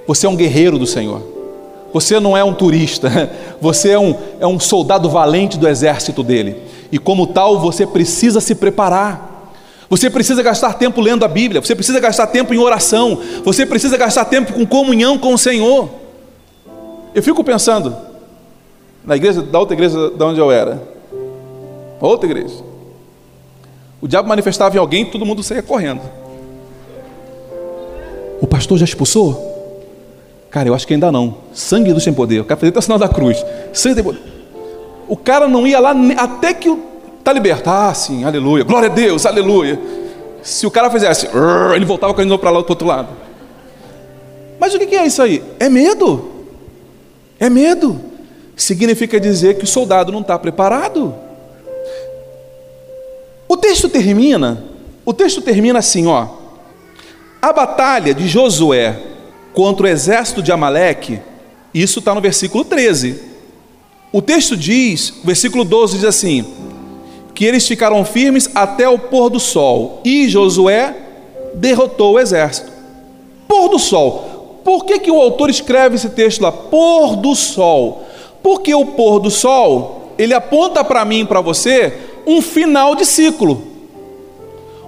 [0.05, 1.21] Você é um guerreiro do Senhor.
[1.93, 6.57] Você não é um turista, você é um, é um soldado valente do exército dele.
[6.91, 9.53] E como tal, você precisa se preparar.
[9.89, 13.95] Você precisa gastar tempo lendo a Bíblia, você precisa gastar tempo em oração, você precisa
[13.95, 15.89] gastar tempo com comunhão com o Senhor.
[17.13, 17.95] Eu fico pensando,
[19.05, 20.81] na igreja, da outra igreja de onde eu era,
[21.99, 22.55] outra igreja,
[24.01, 26.01] o diabo manifestava em alguém e todo mundo saía correndo.
[28.41, 29.53] O pastor já expulsou?
[30.51, 31.35] Cara, eu acho que ainda não.
[31.53, 32.39] Sangue do sem poder.
[32.39, 33.43] Eu quero fazer até o sinal da cruz.
[33.73, 34.21] Sangue tem poder.
[35.07, 36.69] O cara não ia lá até que
[37.17, 37.69] está liberto.
[37.69, 38.63] Ah, sim, aleluia.
[38.63, 39.79] Glória a Deus, aleluia.
[40.43, 41.27] Se o cara fizesse,
[41.75, 43.09] ele voltava correndo para lá do outro lado.
[44.59, 45.43] Mas o que é isso aí?
[45.59, 46.29] É medo.
[47.39, 47.99] É medo.
[48.55, 51.13] Significa dizer que o soldado não está preparado.
[53.47, 54.63] O texto termina,
[55.05, 56.27] o texto termina assim, ó.
[57.41, 58.99] A batalha de Josué
[59.53, 61.19] contra o exército de Amaleque,
[61.73, 63.19] isso está no versículo 13.
[64.11, 66.45] O texto diz, versículo 12 diz assim:
[67.35, 70.95] que eles ficaram firmes até o pôr do sol, e Josué
[71.53, 72.71] derrotou o exército.
[73.47, 74.61] Pôr do sol.
[74.63, 76.51] Por que, que o autor escreve esse texto lá?
[76.51, 78.04] Pôr do sol.
[78.45, 81.91] Porque o pôr do sol, ele aponta para mim e para você
[82.27, 83.59] um final de ciclo.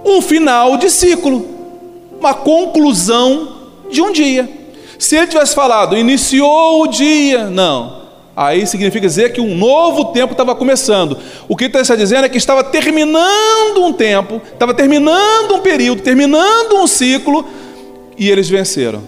[0.04, 1.44] Um final de ciclo.
[2.20, 3.56] Uma conclusão
[3.90, 4.48] de um dia.
[4.96, 8.02] Se ele tivesse falado, iniciou o dia, não.
[8.36, 11.18] Aí significa dizer que um novo tempo estava começando.
[11.48, 16.76] O que está dizendo é que estava terminando um tempo, estava terminando um período, terminando
[16.76, 17.44] um ciclo,
[18.16, 19.02] e eles venceram.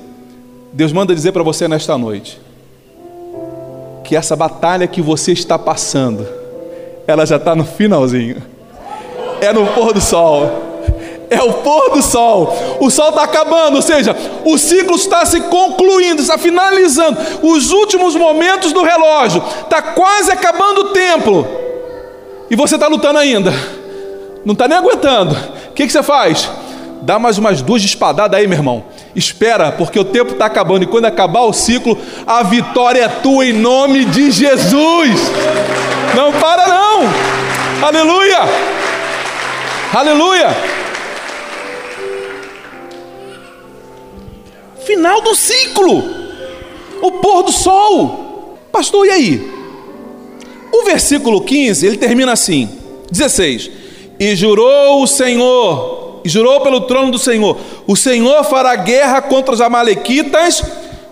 [0.72, 2.49] Deus manda dizer para você nesta noite
[4.10, 6.26] que essa batalha que você está passando,
[7.06, 8.42] ela já está no finalzinho.
[9.40, 10.66] É no pôr do sol
[11.30, 12.52] é o pôr do sol.
[12.80, 17.16] O sol está acabando, ou seja, o ciclo está se concluindo, está finalizando.
[17.40, 21.46] Os últimos momentos do relógio, está quase acabando o tempo.
[22.50, 23.52] E você está lutando ainda,
[24.44, 25.36] não está nem aguentando.
[25.68, 26.50] O que, que você faz?
[27.02, 28.82] Dá mais umas duas espadadas aí, meu irmão.
[29.14, 33.44] Espera, porque o tempo está acabando e quando acabar o ciclo, a vitória é tua
[33.44, 35.20] em nome de Jesus.
[36.14, 37.02] Não para, não.
[37.82, 38.38] Aleluia.
[39.92, 40.56] Aleluia.
[44.84, 46.04] Final do ciclo.
[47.02, 48.58] O pôr do sol.
[48.70, 49.50] Pastor, e aí?
[50.72, 52.68] O versículo 15, ele termina assim:
[53.10, 53.70] 16.
[54.18, 57.56] E jurou o Senhor, e jurou pelo trono do Senhor:
[57.86, 60.62] o Senhor fará guerra contra os Amalequitas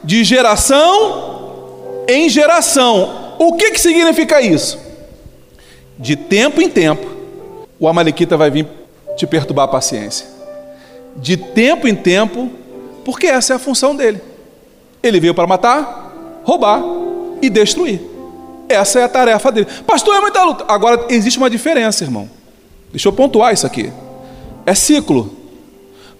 [0.04, 3.34] de geração em geração.
[3.38, 4.78] O que, que significa isso?
[5.98, 7.06] De tempo em tempo,
[7.78, 8.66] o Amalequita vai vir
[9.16, 10.26] te perturbar a paciência.
[11.16, 12.50] De tempo em tempo,
[13.04, 14.20] porque essa é a função dele.
[15.02, 16.82] Ele veio para matar, roubar
[17.42, 18.00] e destruir.
[18.68, 19.66] Essa é a tarefa dele.
[19.86, 20.64] Pastor, é muita luta.
[20.68, 22.28] Agora existe uma diferença, irmão.
[22.90, 23.92] Deixa eu pontuar isso aqui.
[24.68, 25.30] É ciclo.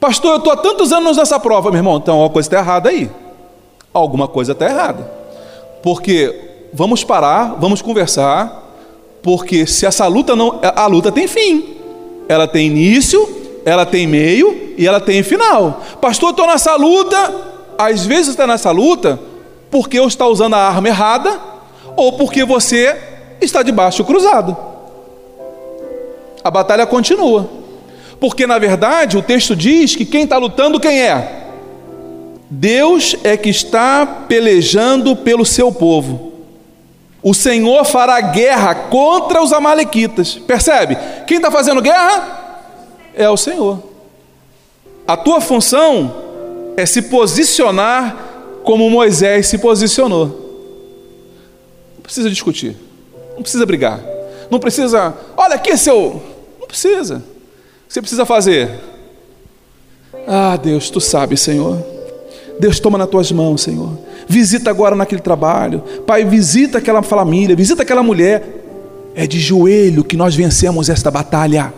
[0.00, 1.98] Pastor, eu estou há tantos anos nessa prova, meu irmão.
[1.98, 3.11] Então, alguma coisa está errada aí.
[3.92, 5.12] Alguma coisa está errada.
[5.82, 8.64] Porque vamos parar, vamos conversar,
[9.22, 10.61] Porque se essa luta não.
[10.62, 11.76] A luta tem fim.
[12.26, 13.28] Ela tem início,
[13.66, 15.82] ela tem meio e ela tem final.
[16.00, 17.34] Pastor, eu estou nessa luta.
[17.76, 19.20] Às vezes está nessa luta
[19.70, 21.38] porque eu está usando a arma errada
[21.96, 22.96] ou porque você
[23.42, 24.56] está debaixo cruzado.
[26.42, 27.58] A batalha continua.
[28.20, 31.46] Porque na verdade o texto diz que quem está lutando, quem é?
[32.50, 36.33] Deus é que está pelejando pelo seu povo.
[37.22, 40.35] O Senhor fará guerra contra os Amalequitas.
[40.35, 40.96] Percebe?
[41.26, 42.64] Quem está fazendo guerra?
[43.14, 43.83] É o Senhor.
[45.07, 46.14] A tua função
[46.76, 48.16] é se posicionar
[48.62, 50.26] como Moisés se posicionou.
[51.96, 52.76] Não precisa discutir,
[53.35, 54.00] não precisa brigar,
[54.50, 56.22] não precisa, olha aqui seu.
[56.61, 57.22] Não precisa.
[57.88, 58.68] O que você precisa fazer?
[60.27, 61.83] Ah, Deus, tu sabes, Senhor.
[62.61, 63.96] Deus toma nas tuas mãos, Senhor.
[64.29, 65.83] Visita agora naquele trabalho.
[66.07, 68.44] Pai, visita aquela família, visita aquela mulher.
[69.14, 71.72] É de joelho que nós vencemos esta batalha.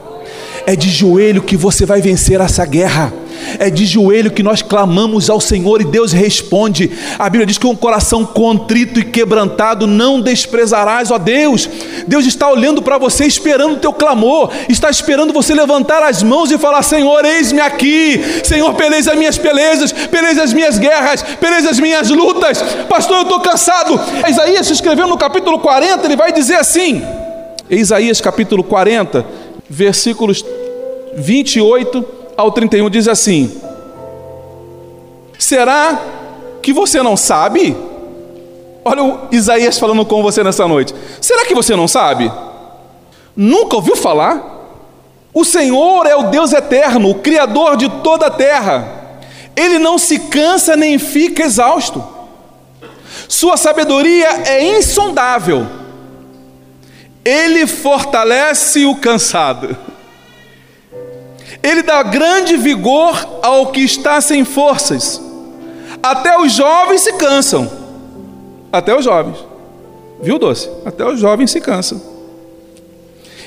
[0.66, 3.12] É de joelho que você vai vencer essa guerra.
[3.58, 6.90] É de joelho que nós clamamos ao Senhor e Deus responde.
[7.18, 11.68] A Bíblia diz que um coração contrito e quebrantado não desprezarás, ó Deus.
[12.06, 16.50] Deus está olhando para você, esperando o teu clamor, está esperando você levantar as mãos
[16.50, 18.20] e falar: Senhor, eis-me aqui.
[18.44, 22.62] Senhor, peleja as minhas pelejas, peleja as minhas guerras, peleja as minhas lutas.
[22.88, 23.98] Pastor, eu estou cansado.
[24.28, 27.02] Isaías escreveu no capítulo 40, ele vai dizer assim:
[27.68, 29.24] Isaías capítulo 40,
[29.68, 30.44] versículos
[31.16, 33.60] 28 ao 31 diz assim:
[35.38, 36.00] Será
[36.62, 37.76] que você não sabe?
[38.84, 40.94] Olha o Isaías falando com você nessa noite.
[41.20, 42.30] Será que você não sabe?
[43.36, 44.58] Nunca ouviu falar?
[45.32, 49.00] O Senhor é o Deus eterno, o Criador de toda a terra.
[49.54, 52.02] Ele não se cansa nem fica exausto.
[53.28, 55.66] Sua sabedoria é insondável.
[57.24, 59.76] Ele fortalece o cansado.
[61.62, 65.20] Ele dá grande vigor ao que está sem forças.
[66.02, 67.70] Até os jovens se cansam.
[68.72, 69.36] Até os jovens.
[70.22, 70.70] Viu, doce?
[70.84, 72.00] Até os jovens se cansam.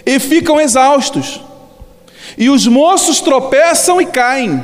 [0.05, 1.41] E ficam exaustos.
[2.37, 4.63] E os moços tropeçam e caem.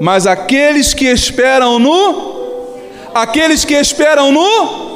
[0.00, 2.38] Mas aqueles que esperam no
[3.14, 4.87] aqueles que esperam no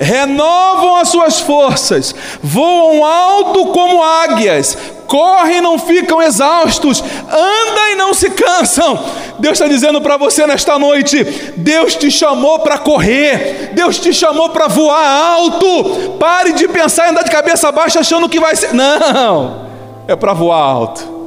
[0.00, 7.96] renovam as suas forças, voam alto como águias, correm e não ficam exaustos, andam e
[7.96, 8.98] não se cansam.
[9.38, 11.22] Deus está dizendo para você nesta noite:
[11.56, 16.16] Deus te chamou para correr, Deus te chamou para voar alto.
[16.18, 18.72] Pare de pensar em andar de cabeça baixa achando que vai ser.
[18.72, 19.66] Não,
[20.08, 21.20] é para voar alto.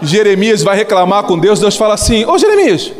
[0.00, 2.92] Jeremias vai reclamar com Deus, Deus fala assim: Ô Jeremias,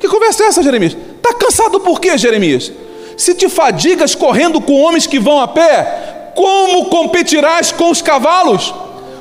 [0.00, 0.96] que conversa é essa, Jeremias?
[1.16, 2.72] Está cansado por quê, Jeremias?
[3.16, 8.74] Se te fadigas correndo com homens que vão a pé, como competirás com os cavalos?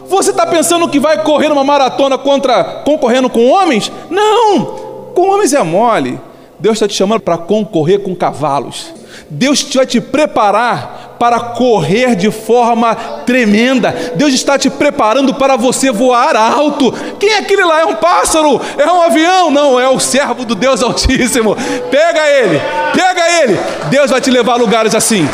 [0.08, 3.92] Você está pensando que vai correr uma maratona contra concorrendo com homens?
[4.10, 5.12] Não!
[5.16, 6.20] Com homens é mole.
[6.60, 8.94] Deus está te chamando para concorrer com cavalos.
[9.36, 12.96] Deus vai te preparar para correr de forma
[13.26, 13.94] tremenda.
[14.16, 16.94] Deus está te preparando para você voar alto.
[17.20, 17.82] Quem é aquele lá?
[17.82, 18.62] É um pássaro?
[18.78, 19.52] É um avião?
[19.52, 21.56] Não, é o servo do Deus Altíssimo.
[21.92, 22.62] Pega ele,
[22.94, 23.60] pega ele.
[23.90, 25.28] Deus vai te levar a lugares assim.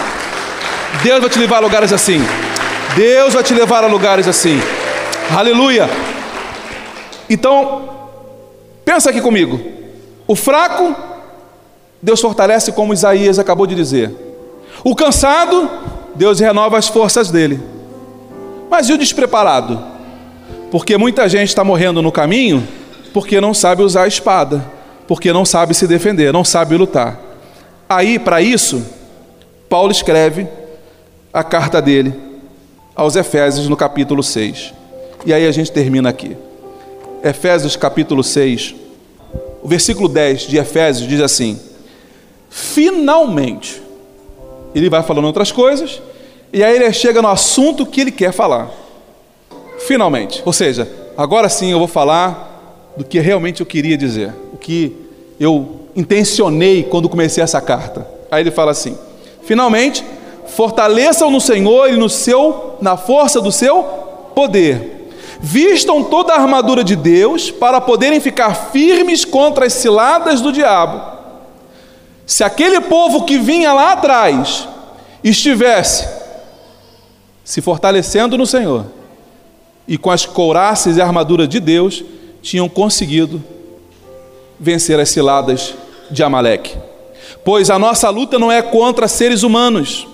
[1.03, 2.25] Deus vai te levar a lugares assim.
[2.95, 4.59] Deus vai te levar a lugares assim.
[5.37, 5.87] Aleluia.
[7.29, 7.87] Então,
[8.83, 9.61] pensa aqui comigo.
[10.27, 10.95] O fraco,
[12.01, 14.11] Deus fortalece, como Isaías acabou de dizer.
[14.83, 15.69] O cansado,
[16.15, 17.61] Deus renova as forças dele.
[18.69, 19.81] Mas e o despreparado?
[20.71, 22.67] Porque muita gente está morrendo no caminho
[23.13, 24.63] porque não sabe usar a espada,
[25.07, 27.19] porque não sabe se defender, não sabe lutar.
[27.87, 28.81] Aí, para isso,
[29.69, 30.47] Paulo escreve
[31.33, 32.13] a carta dele
[32.95, 34.73] aos Efésios no capítulo 6.
[35.25, 36.37] E aí a gente termina aqui.
[37.23, 38.75] Efésios capítulo 6,
[39.61, 41.59] o versículo 10 de Efésios diz assim:
[42.51, 43.81] Finalmente,
[44.75, 46.01] ele vai falando outras coisas,
[46.51, 48.69] e aí ele chega no assunto que ele quer falar.
[49.87, 50.87] Finalmente, ou seja,
[51.17, 54.93] agora sim eu vou falar do que realmente eu queria dizer, o que
[55.39, 58.05] eu intencionei quando comecei essa carta.
[58.29, 58.97] Aí ele fala assim:
[59.43, 60.03] Finalmente,
[60.47, 63.81] fortaleçam no Senhor e no seu na força do seu
[64.35, 65.09] poder.
[65.39, 71.20] Vistam toda a armadura de Deus para poderem ficar firmes contra as ciladas do diabo.
[72.25, 74.67] Se aquele povo que vinha lá atrás
[75.23, 76.07] estivesse
[77.43, 78.85] se fortalecendo no Senhor
[79.87, 82.03] e com as couraças e armadura de Deus,
[82.41, 83.43] tinham conseguido
[84.59, 85.73] vencer as ciladas
[86.09, 86.77] de Amaleque.
[87.43, 90.07] Pois a nossa luta não é contra seres humanos,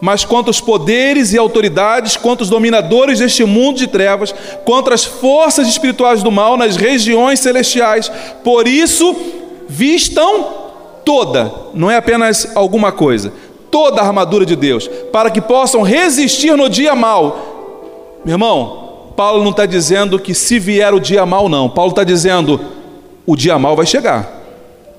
[0.00, 4.34] mas contra os poderes e autoridades, contra os dominadores deste mundo de trevas,
[4.64, 8.10] contra as forças espirituais do mal nas regiões celestiais.
[8.42, 9.16] Por isso,
[9.68, 10.63] vistam
[11.04, 13.32] toda, não é apenas alguma coisa,
[13.70, 18.20] toda a armadura de Deus, para que possam resistir no dia mal.
[18.24, 21.68] Meu irmão, Paulo não está dizendo que se vier o dia mal, não.
[21.68, 22.60] Paulo está dizendo:
[23.26, 24.42] o dia mal vai chegar,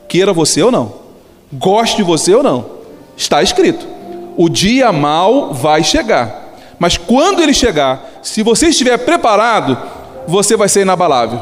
[0.07, 0.93] queira você ou não,
[1.53, 2.65] goste você ou não,
[3.15, 3.85] está escrito.
[4.37, 9.77] O dia mal vai chegar, mas quando ele chegar, se você estiver preparado,
[10.27, 11.39] você vai ser inabalável.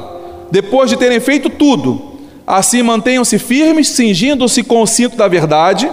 [0.51, 2.12] Depois de terem feito tudo,
[2.45, 5.89] assim mantenham-se firmes, cingindo-se com o cinto da verdade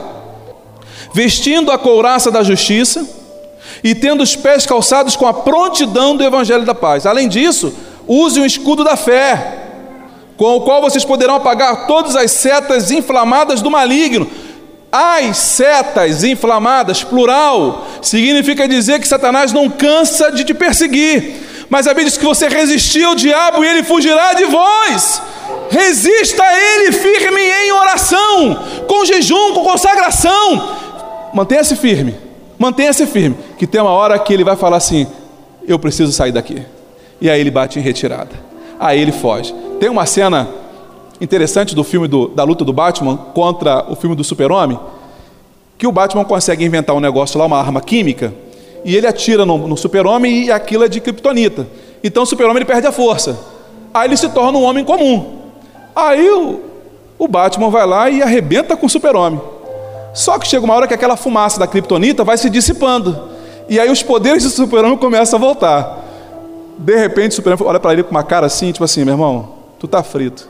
[1.12, 3.06] vestindo a couraça da justiça
[3.82, 7.06] e tendo os pés calçados com a prontidão do evangelho da paz.
[7.06, 7.72] Além disso,
[8.06, 9.58] use o escudo da fé,
[10.36, 14.28] com o qual vocês poderão apagar todas as setas inflamadas do maligno.
[14.92, 21.66] As setas inflamadas, plural, significa dizer que Satanás não cansa de te perseguir.
[21.68, 25.22] Mas a Bíblia diz que você resistiu ao diabo e ele fugirá de vós.
[25.70, 30.80] Resista a ele firme em oração, com jejum, com consagração
[31.32, 32.14] mantenha-se firme,
[32.58, 35.06] mantenha-se firme, que tem uma hora que ele vai falar assim:
[35.66, 36.62] eu preciso sair daqui.
[37.20, 38.30] E aí ele bate em retirada.
[38.78, 39.54] Aí ele foge.
[39.78, 40.48] Tem uma cena
[41.20, 44.78] interessante do filme do, da luta do Batman contra o filme do Super-Homem,
[45.76, 48.32] que o Batman consegue inventar um negócio lá, uma arma química,
[48.84, 51.66] e ele atira no, no Super-Homem e aquilo é de kryptonita.
[52.02, 53.38] Então o Super-Homem perde a força.
[53.92, 55.39] Aí ele se torna um homem comum.
[55.94, 56.60] Aí o,
[57.18, 59.40] o Batman vai lá e arrebenta com o Super-Homem.
[60.12, 63.30] Só que chega uma hora que aquela fumaça da criptonita vai se dissipando.
[63.68, 66.04] E aí os poderes do super-homem começam a voltar.
[66.76, 69.50] De repente o super-homem olha para ele com uma cara assim, tipo assim, meu irmão,
[69.78, 70.48] tu tá frito.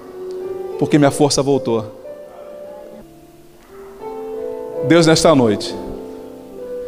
[0.78, 1.84] Porque minha força voltou.
[4.88, 5.74] Deus nesta noite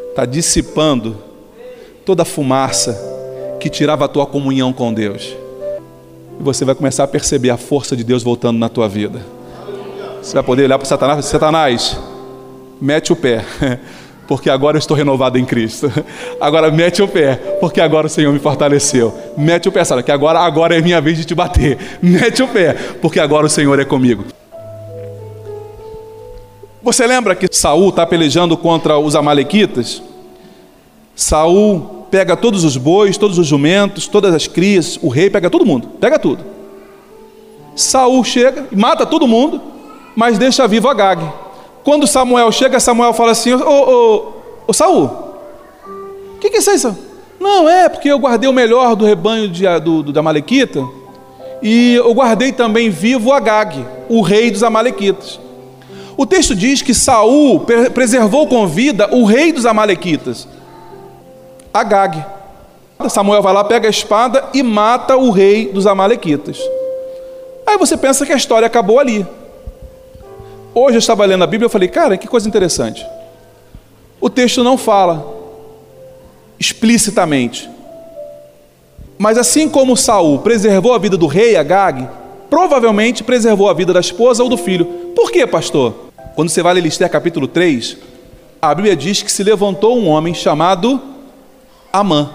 [0.08, 1.18] está dissipando
[2.04, 2.98] toda a fumaça
[3.60, 5.36] que tirava a tua comunhão com Deus.
[6.42, 9.24] E você vai começar a perceber a força de Deus voltando na tua vida.
[10.20, 11.96] Você vai poder olhar para Satanás e Satanás,
[12.80, 13.44] mete o pé,
[14.26, 15.88] porque agora eu estou renovado em Cristo.
[16.40, 19.16] Agora mete o pé, porque agora o Senhor me fortaleceu.
[19.38, 20.02] Mete o pé, sabe?
[20.02, 21.78] Que agora, agora é minha vez de te bater.
[22.02, 24.24] Mete o pé, porque agora o Senhor é comigo.
[26.82, 30.02] Você lembra que Saul está pelejando contra os amalequitas?
[31.14, 35.64] Saul pega todos os bois, todos os jumentos, todas as crias, o rei pega todo
[35.64, 36.44] mundo, pega tudo.
[37.74, 39.58] Saul chega e mata todo mundo,
[40.14, 41.26] mas deixa vivo Agag.
[41.82, 44.32] Quando Samuel chega, Samuel fala assim: Ô, ô,
[44.66, 46.94] ô Saul, o que, que é isso?
[47.40, 50.86] Não, é porque eu guardei o melhor do rebanho de, do, do, da Malequita
[51.62, 55.40] e eu guardei também vivo Agag, o rei dos Amalequitas.
[56.14, 60.46] O texto diz que Saul preservou com vida o rei dos Amalequitas,
[61.72, 62.24] Agag.
[63.08, 66.58] Samuel vai lá, pega a espada e mata o rei dos Amalequitas.
[67.66, 69.26] Aí você pensa que a história acabou ali.
[70.74, 73.04] Hoje eu estava lendo a Bíblia e falei, cara, que coisa interessante.
[74.20, 75.26] O texto não fala
[76.58, 77.68] explicitamente.
[79.18, 82.08] Mas assim como Saul preservou a vida do rei Agag,
[82.48, 84.84] provavelmente preservou a vida da esposa ou do filho.
[85.14, 85.94] Por quê, pastor?
[86.34, 87.96] Quando você vai ler Lister capítulo 3,
[88.60, 91.11] a Bíblia diz que se levantou um homem chamado
[91.92, 92.30] Amã.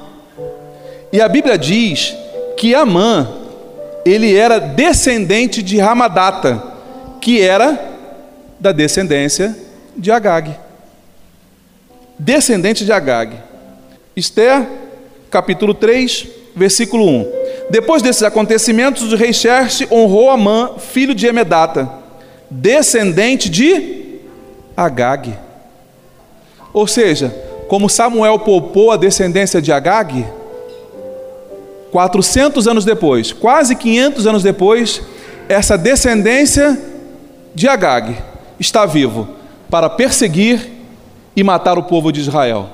[1.12, 2.16] E a Bíblia diz
[2.58, 3.28] que Amã,
[4.06, 6.64] ele era descendente de Ramadata,
[7.20, 7.80] que era
[8.60, 9.56] da descendência
[9.96, 10.56] de Agag.
[12.18, 13.36] Descendente de Agag.
[14.16, 14.68] Esther,
[15.30, 17.32] capítulo 3, versículo 1.
[17.70, 21.90] Depois desses acontecimentos, o rei Xerxes honrou Amã, filho de Emedata,
[22.50, 24.20] descendente de
[24.76, 25.34] Agag.
[26.74, 27.34] Ou seja,
[27.68, 30.26] como Samuel poupou a descendência de Agag,
[31.92, 35.02] 400 anos depois, quase 500 anos depois,
[35.50, 36.80] essa descendência
[37.54, 38.16] de Agag
[38.60, 39.28] está vivo
[39.70, 40.72] para perseguir
[41.36, 42.70] e matar o povo de Israel.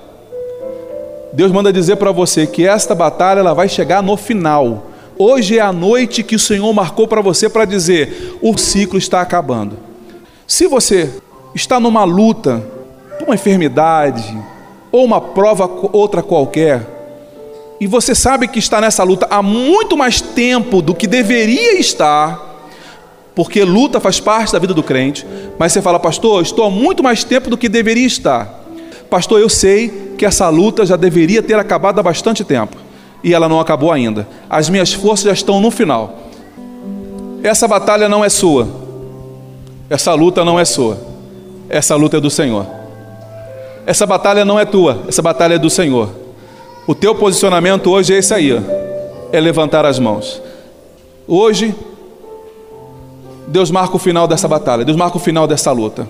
[1.33, 4.87] Deus manda dizer para você que esta batalha ela vai chegar no final.
[5.17, 9.21] Hoje é a noite que o Senhor marcou para você para dizer: o ciclo está
[9.21, 9.77] acabando.
[10.45, 11.11] Se você
[11.55, 12.63] está numa luta,
[13.25, 14.37] uma enfermidade
[14.93, 16.93] ou uma prova outra qualquer,
[17.81, 22.39] e você sabe que está nessa luta há muito mais tempo do que deveria estar,
[23.33, 25.25] porque luta faz parte da vida do crente,
[25.57, 28.63] mas você fala, pastor, estou há muito mais tempo do que deveria estar.
[29.09, 32.77] Pastor, eu sei que essa luta já deveria ter acabado há bastante tempo
[33.23, 34.27] e ela não acabou ainda.
[34.47, 36.19] As minhas forças já estão no final.
[37.41, 38.67] Essa batalha não é sua,
[39.89, 40.97] essa luta não é sua,
[41.67, 42.82] essa luta é do Senhor.
[43.85, 46.09] Essa batalha não é tua, essa batalha é do Senhor.
[46.87, 48.59] O teu posicionamento hoje é esse aí, ó,
[49.31, 50.41] é levantar as mãos.
[51.27, 51.75] Hoje,
[53.47, 56.07] Deus marca o final dessa batalha, Deus marca o final dessa luta.